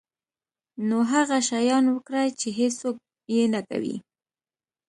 [0.87, 2.97] نو هغه شیان وکړه چې هیڅوک
[3.35, 3.95] یې نه کوي.